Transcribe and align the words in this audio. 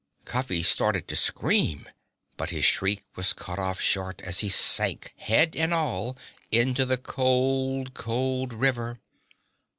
Cuffy 0.25 0.63
started 0.63 1.07
to 1.09 1.15
scream. 1.15 1.87
But 2.35 2.49
his 2.49 2.65
shriek 2.65 3.03
was 3.15 3.33
cut 3.33 3.59
off 3.59 3.79
short 3.79 4.19
as 4.21 4.39
he 4.39 4.49
sank, 4.49 5.13
head 5.15 5.55
and 5.55 5.71
all, 5.71 6.17
into 6.51 6.87
the 6.87 6.97
cold, 6.97 7.93
cold 7.93 8.51
river. 8.51 8.97